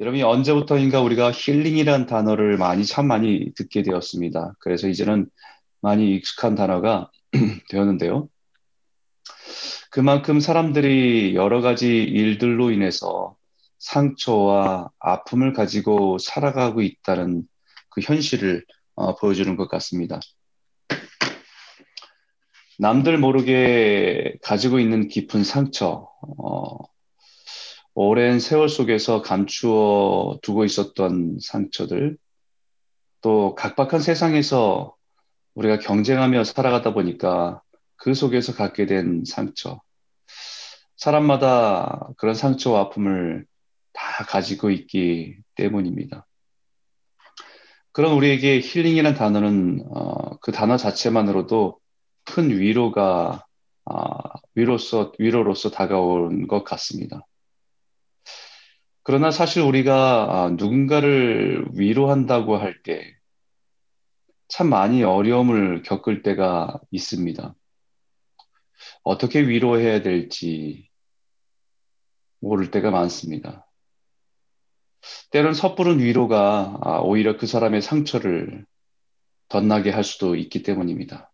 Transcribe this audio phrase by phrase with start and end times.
[0.00, 4.54] 여러분이 언제부터인가 우리가 힐링이란 단어를 많이 참 많이 듣게 되었습니다.
[4.58, 5.30] 그래서 이제는
[5.80, 7.10] 많이 익숙한 단어가
[7.70, 8.28] 되었는데요.
[9.90, 13.36] 그만큼 사람들이 여러 가지 일들로 인해서
[13.78, 17.44] 상처와 아픔을 가지고 살아가고 있다는
[17.90, 18.64] 그 현실을
[18.96, 20.18] 어, 보여주는 것 같습니다.
[22.80, 26.93] 남들 모르게 가지고 있는 깊은 상처, 어,
[27.96, 32.16] 오랜 세월 속에서 감추어 두고 있었던 상처들,
[33.20, 34.94] 또 각박한 세상에서
[35.54, 37.62] 우리가 경쟁하며 살아가다 보니까
[37.96, 39.80] 그 속에서 갖게 된 상처.
[40.96, 43.46] 사람마다 그런 상처와 아픔을
[43.92, 46.26] 다 가지고 있기 때문입니다.
[47.92, 51.78] 그런 우리에게 힐링이라는 단어는 어, 그 단어 자체만으로도
[52.24, 53.44] 큰 위로가
[53.84, 54.16] 어,
[54.56, 57.24] 위로서 위로로서 다가온 것 같습니다.
[59.04, 63.14] 그러나 사실 우리가 아, 누군가를 위로한다고 할 때
[64.48, 67.54] 참 많이 어려움을 겪을 때가 있습니다.
[69.02, 70.88] 어떻게 위로해야 될지
[72.40, 73.66] 모를 때가 많습니다.
[75.30, 78.64] 때론 섣부른 위로가 아, 오히려 그 사람의 상처를
[79.48, 81.32] 덧나게 할 수도 있기 때문입니다.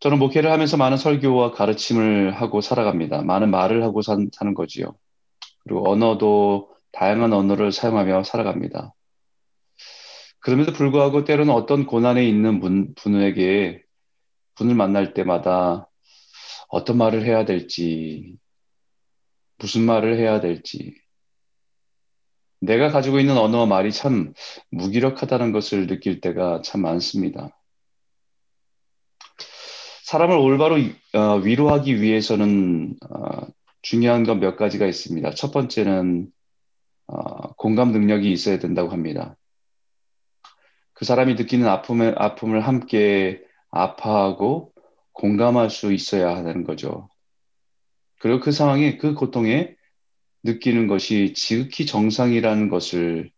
[0.00, 3.22] 저는 목회를 하면서 많은 설교와 가르침을 하고 살아갑니다.
[3.22, 4.94] 많은 말을 하고 산, 사는 거지요.
[5.64, 8.94] 그리고 언어도 다양한 언어를 사용하며 살아갑니다.
[10.40, 13.82] 그럼에도 불구하고 때로는 어떤 고난에 있는 분, 분에게
[14.56, 15.90] 분을 만날 때마다
[16.68, 18.36] 어떤 말을 해야 될지,
[19.58, 20.94] 무슨 말을 해야 될지,
[22.60, 24.32] 내가 가지고 있는 언어와 말이 참
[24.70, 27.50] 무기력하다는 것을 느낄 때가 참 많습니다.
[30.04, 30.76] 사람을 올바로
[31.14, 33.46] 어, 위로하기 위해서는 어,
[33.84, 35.34] 중요한 건 몇 가지가 있습니다.
[35.34, 36.32] 첫 번째는
[37.06, 39.36] 어, 공감 능력이 있어야 된다고 합니다.
[40.94, 44.72] 그 사람이 느끼는 아픔을, 아픔을 함께 아파하고
[45.12, 47.10] 공감할 수 있어야 하는 거죠.
[48.20, 49.76] 그리고 그 상황에 그 고통에
[50.44, 53.30] 느끼는 것이 지극히 정상이라는 것을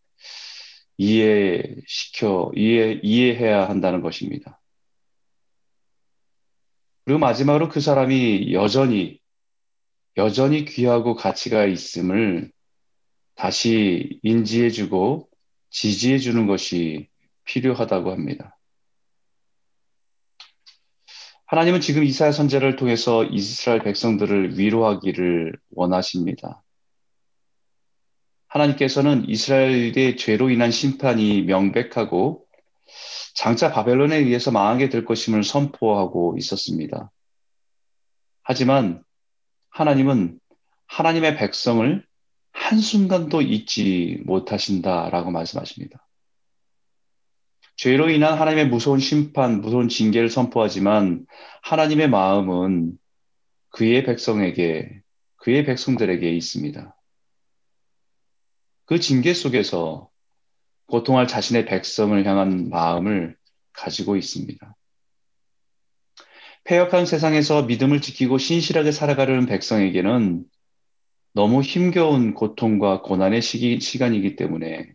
[0.95, 4.61] 이해시켜 이해 이해해야 한다는 것입니다.
[7.03, 9.19] 그리고 마지막으로 그 사람이 여전히
[10.17, 12.51] 여전히 귀하고 가치가 있음을
[13.35, 15.29] 다시 인지해주고
[15.69, 17.07] 지지해주는 것이
[17.45, 18.57] 필요하다고 합니다.
[21.45, 26.63] 하나님은 지금 이사야 선제를 통해서 이스라엘 백성들을 위로하기를 원하십니다.
[28.47, 32.45] 하나님께서는 이스라엘의 죄로 인한 심판이 명백하고
[33.35, 37.11] 장차 바벨론에 의해서 망하게 될 것임을 선포하고 있었습니다.
[38.41, 39.03] 하지만
[39.77, 40.39] 하나님은
[40.87, 42.03] 하나님의 백성을
[42.51, 46.07] 한순간도 잊지 못하신다라고 말씀하십니다.
[47.75, 51.27] 죄로 인한 하나님의 무서운 심판, 무서운 징계를 선포하지만
[51.61, 52.97] 하나님의 마음은
[53.69, 55.01] 그의 백성에게,
[55.35, 56.95] 그의 백성들에게 있습니다.
[58.85, 60.09] 그 징계 속에서
[60.87, 63.37] 고통할 자신의 백성을 향한 마음을
[63.73, 64.76] 가지고 있습니다.
[66.67, 70.43] 폐역한 세상에서 믿음을 지키고 신실하게 살아가려는 백성에게는
[71.31, 74.91] 너무 힘겨운 고통과 고난의 시기, 시간이기 때문에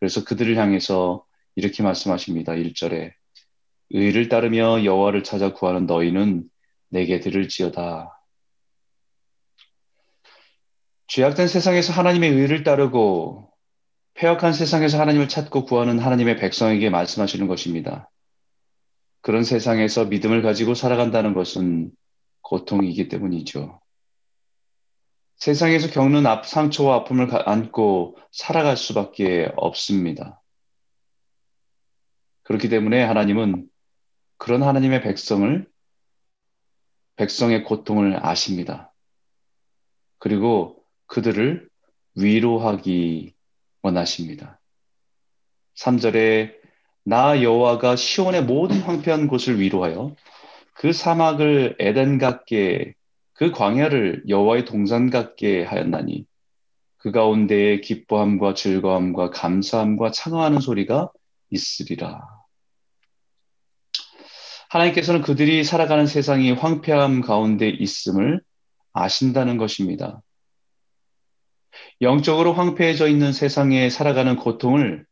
[0.00, 1.24] 그래서 그들을 향해서
[1.54, 2.54] 이렇게 말씀하십니다.
[2.54, 3.12] 1절에
[3.90, 6.50] 의를 따르며 여호와를 찾아 구하는 너희는
[6.88, 8.20] 내게 들을지어다.
[11.06, 13.52] 죄악된 세상에서 하나님의 의를 따르고
[14.14, 18.10] 폐역한 세상에서 하나님을 찾고 구하는 하나님의 백성에게 말씀하시는 것입니다.
[19.26, 21.90] 그런 세상에서 믿음을 가지고 살아간다는 것은
[22.42, 23.80] 고통이기 때문이죠.
[25.34, 30.40] 세상에서 겪는 상처와 아픔을 안고 살아갈 수밖에 없습니다.
[32.44, 33.68] 그렇기 때문에 하나님은
[34.36, 35.68] 그런 하나님의 백성을,
[37.16, 38.94] 백성의 고통을 아십니다.
[40.18, 41.68] 그리고 그들을
[42.14, 43.34] 위로하기
[43.82, 44.60] 원하십니다.
[45.74, 46.65] 3절에
[47.08, 50.16] 나 여호와가 시온의 모든 황폐한 곳을 위로하여
[50.72, 52.94] 그 사막을 에덴 같게
[53.32, 56.26] 그 광야를 여호와의 동산 같게 하였나니
[56.96, 61.12] 그 가운데에 기뻐함과 즐거움과 감사함과 찬송하는 소리가
[61.50, 62.26] 있으리라.
[64.70, 68.42] 하나님께서는 그들이 살아가는 세상이 황폐함 가운데 있음을
[68.92, 70.22] 아신다는 것입니다.
[72.00, 75.06] 영적으로 황폐해져 있는 세상에 살아가는 고통을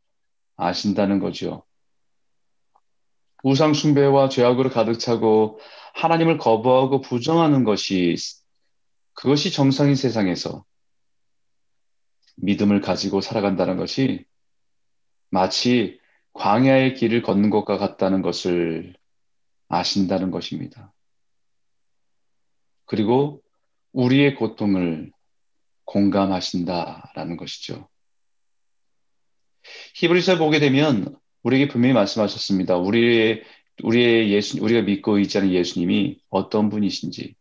[0.56, 1.62] 아신다는 거죠.
[3.44, 5.60] 우상 숭배와 죄악으로 가득 차고
[5.92, 8.16] 하나님을 거부하고 부정하는 것이
[9.12, 10.64] 그것이 정상인 세상에서
[12.36, 14.24] 믿음을 가지고 살아간다는 것이
[15.28, 16.00] 마치
[16.32, 18.96] 광야의 길을 걷는 것과 같다는 것을
[19.68, 20.94] 아신다는 것입니다.
[22.86, 23.42] 그리고
[23.92, 25.12] 우리의 고통을
[25.84, 27.90] 공감하신다라는 것이죠.
[29.96, 32.76] 히브리서 보게 되면 우리에게 분명히 말씀하셨습니다.
[32.76, 33.44] 우리의
[33.82, 37.34] 우리의 예수 우리가 믿고 의지하는 예수님이 어떤 분이신지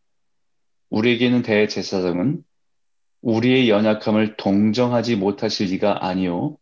[0.90, 2.44] 우리에게는 대제사장은
[3.22, 6.58] 우리의 연약함을 동정하지 못하실 리가 아니요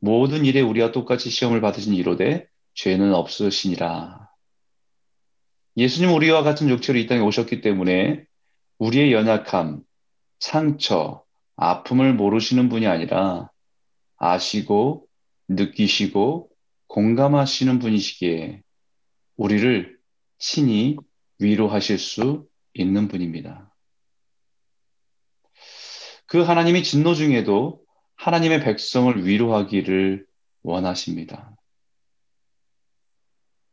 [0.00, 4.28] 모든 일에 우리와 똑같이 시험을 받으신 이로되 죄는 없으시니라.
[5.76, 8.24] 예수님 우리와 같은 육체로 이 땅에 오셨기 때문에
[8.78, 9.82] 우리의 연약함,
[10.40, 11.22] 상처,
[11.56, 13.50] 아픔을 모르시는 분이 아니라
[14.16, 15.06] 아시고
[15.48, 16.51] 느끼시고
[16.92, 18.62] 공감하시는 분이시기에
[19.36, 19.98] 우리를
[20.38, 20.98] 친히
[21.38, 23.74] 위로하실 수 있는 분입니다.
[26.26, 27.82] 그 하나님이 진노 중에도
[28.16, 30.26] 하나님의 백성을 위로하기를
[30.62, 31.56] 원하십니다.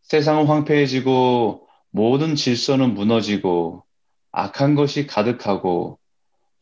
[0.03, 3.83] 세상은 황폐해지고 모든 질서는 무너지고
[4.31, 5.99] 악한 것이 가득하고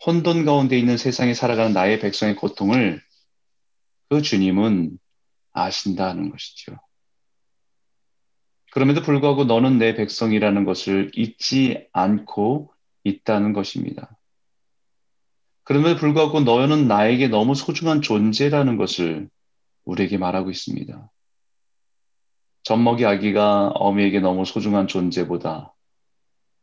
[0.04, 3.00] 혼돈 가운데 있는 세상에 살아가는 나의 백성의 고통을
[4.10, 4.98] 그 주님은
[5.58, 6.78] 아신다는 것이죠.
[8.72, 12.72] 그럼에도 불구하고 너는 내 백성이라는 것을 잊지 않고
[13.04, 14.18] 있다는 것입니다.
[15.64, 19.30] 그럼에도 불구하고 너는 나에게 너무 소중한 존재라는 것을
[19.86, 21.12] 우리에게 말하고 있습니다.
[22.64, 25.74] 젖먹이 아기가 어미에게 너무 소중한 존재보다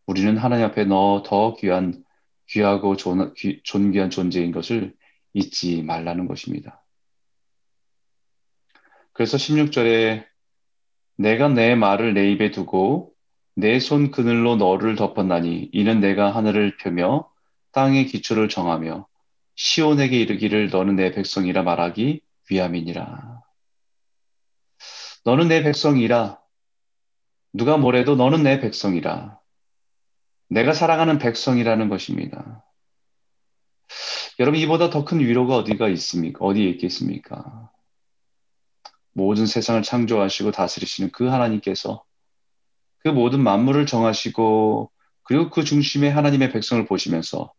[0.06, 2.04] 우리는 하나님 앞에 너 더 귀한
[2.48, 4.94] 귀하고 존, 귀, 존귀한 존재인 것을
[5.32, 6.83] 잊지 말라는 것입니다.
[9.14, 10.26] 그래서 16절에
[11.16, 13.12] 내가 내 말을 네 입에 두고
[13.56, 17.30] 내 손 그늘로 너를 덮었나니 이는 내가 하늘을 펴며
[17.72, 19.06] 땅의 기초를 정하며
[19.56, 22.20] 시온에게 이르기를 너는 내 백성이라 말하기
[22.50, 23.42] 위함이니라.
[25.24, 26.40] 너는 내 백성이라.
[27.52, 29.38] 누가 뭐래도 너는 내 백성이라.
[30.48, 32.64] 내가 사랑하는 백성이라는 것입니다.
[34.40, 36.44] 여러분, 이보다 더 큰 위로가 어디가 있습니까?
[36.44, 37.70] 어디에 있겠습니까?
[39.14, 42.04] 모든 세상을 창조하시고 다스리시는 그 하나님께서
[42.98, 44.90] 그 모든 만물을 정하시고
[45.22, 47.52] 그리고 그 중심에 하나님의 백성을 보시면서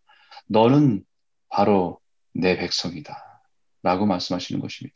[0.48, 1.04] 너는
[1.50, 2.00] 바로
[2.34, 3.42] 내 백성이다.
[3.82, 4.96] 라고 말씀하시는 것입니다.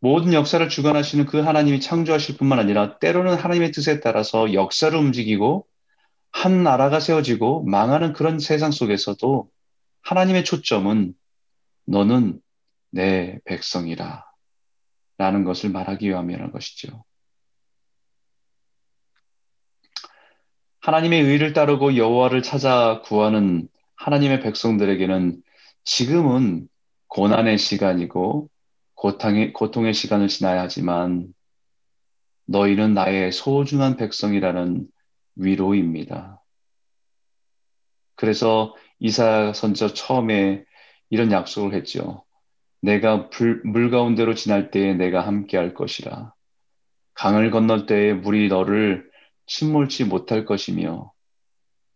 [0.00, 5.66] 모든 역사를 주관하시는 그 하나님이 창조하실 뿐만 아니라 때로는 하나님의 뜻에 따라서 역사를 움직이고
[6.32, 9.50] 한 나라가 세워지고 망하는 그런 세상 속에서도
[10.02, 11.14] 하나님의 초점은
[11.86, 12.40] 너는
[12.90, 14.29] 내 백성이라
[15.20, 17.04] 라는 것을 말하기 위함이라는 것이죠.
[20.80, 25.42] 하나님의 의를 따르고 여호와를 찾아 구하는 하나님의 백성들에게는
[25.84, 26.68] 지금은
[27.08, 28.48] 고난의 시간이고
[28.94, 31.34] 고통의, 고통의 시간을 지나야 하지만
[32.46, 34.88] 너희는 나의 소중한 백성이라는
[35.34, 36.42] 위로입니다.
[38.14, 40.64] 그래서 이사 선저 처음에
[41.10, 42.24] 이런 약속을 했죠.
[42.80, 46.34] 내가 불, 물 가운데로 지날 때에 내가 함께 할 것이라.
[47.14, 49.10] 강을 건널 때에 물이 너를
[49.46, 51.12] 침몰치 못할 것이며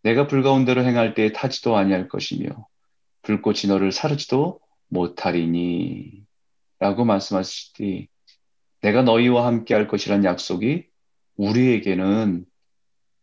[0.03, 2.67] 내가 불 가운데로 행할 때에 타지도 아니할 것이며
[3.23, 6.27] 불꽃이 너를 사르지도 못하리니
[6.79, 8.06] 라고 말씀하시되
[8.82, 10.87] 내가 너희와 함께 할 것이란 약속이
[11.37, 12.44] 우리에게는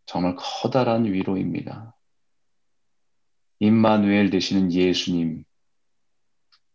[0.07, 1.95] 정말 커다란 위로입니다.
[3.59, 5.43] 임마누엘 되시는 예수님,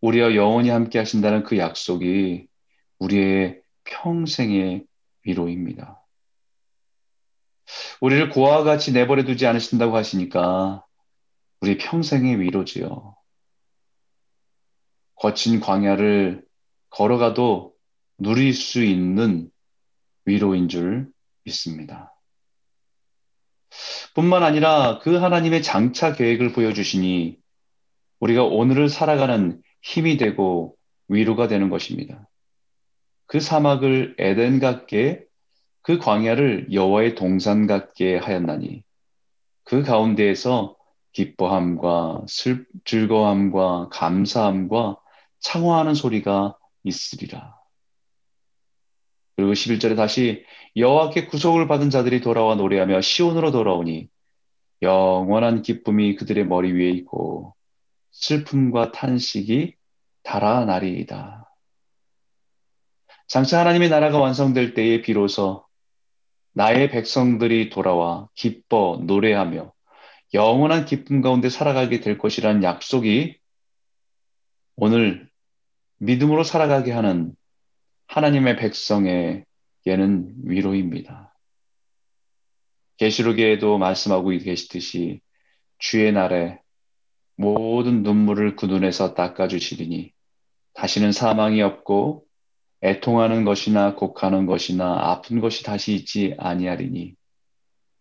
[0.01, 2.47] 우리와 영원히 함께 하신다는 그 약속이
[2.99, 4.85] 우리의 평생의
[5.25, 6.03] 위로입니다.
[8.01, 10.85] 우리를 고아와 같이 내버려 두지 않으신다고 하시니까
[11.61, 13.17] 우리 평생의 위로지요.
[15.17, 16.45] 거친 광야를
[16.91, 17.75] 걸어가도
[18.19, 19.51] 누릴 수 있는
[20.25, 21.11] 위로인 줄
[21.45, 22.15] 믿습니다.
[24.15, 27.39] 뿐만 아니라 그 하나님의 장차 계획을 보여주시니
[28.21, 30.77] 우리가 오늘을 살아가는 힘이 되고
[31.07, 32.29] 위로가 되는 것입니다.
[33.27, 35.25] 그 사막을 에덴 같게
[35.83, 38.83] 그 광야를 여호와의 동산 같게 하였나니
[39.63, 40.77] 그 가운데에서
[41.13, 44.99] 기뻐함과 슬, 즐거움과 감사함과
[45.39, 47.57] 창화하는 소리가 있으리라.
[49.37, 54.09] 그리고 11절에 다시 여호와께 구속을 받은 자들이 돌아와 노래하며 시온으로 돌아오니
[54.83, 57.55] 영원한 기쁨이 그들의 머리 위에 있고
[58.17, 59.76] 슬픔과 탄식이
[60.27, 61.49] 달아나리이다.
[63.29, 65.65] 장차 하나님의 나라가 완성될 때에 비로소
[66.53, 69.73] 나의 백성들이 돌아와 기뻐 노래하며
[70.35, 73.39] 영원한 기쁨 가운데 살아가게 될 것이라는 약속이
[74.77, 75.31] 오늘
[75.99, 77.35] 믿음으로 살아가게 하는
[78.09, 79.45] 하나님의 백성에게는
[80.45, 81.35] 위로입니다.
[82.97, 85.21] 계시록에도 말씀하고 계시듯이
[85.79, 86.61] 주의 날에
[87.37, 90.16] 모든 눈물을 그 눈에서 닦아주시리니
[90.77, 92.27] 다시는 사망이 없고
[92.83, 97.15] 애통하는 것이나 곡하는 것이나 아픈 것이 다시 있지 아니하리니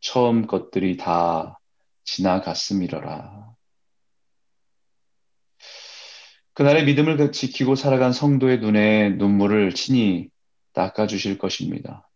[0.01, 1.59] 처음 것들이 다
[2.03, 3.55] 지나갔음이러라.
[6.53, 10.29] 그날의 믿음을 지키고 살아간 성도의 눈에 눈물을 친히
[10.73, 12.09] 닦아주실 것입니다.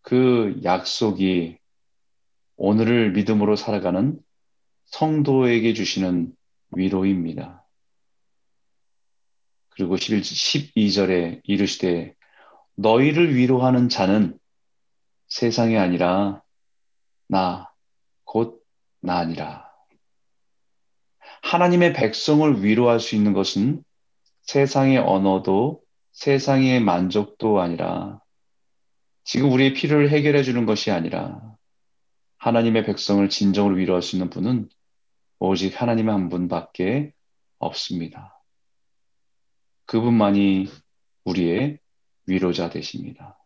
[0.00, 1.58] 그 약속이
[2.56, 4.18] 오늘을 믿음으로 살아가는
[4.86, 6.34] 성도에게 주시는
[6.72, 7.61] 위로입니다.
[9.74, 12.14] 그리고 12절에 이르시되
[12.76, 14.38] 너희를 위로하는 자는
[15.28, 16.42] 세상이 아니라
[17.28, 17.70] 나,
[18.24, 18.62] 곧
[19.02, 19.68] 나 아니라.
[21.42, 23.84] 하나님의 백성을 위로할 수 있는 것은
[24.42, 28.20] 세상의 언어도 세상의 만족도 아니라
[29.24, 31.40] 지금 우리의 필요를 해결해 주는 것이 아니라
[32.38, 34.68] 하나님의 백성을 진정으로 위로할 수 있는 분은
[35.40, 37.12] 오직 하나님의 한 분밖에
[37.58, 38.41] 없습니다.
[39.86, 40.68] 그분만이
[41.24, 41.78] 우리의
[42.26, 43.41] 위로자 되십니다.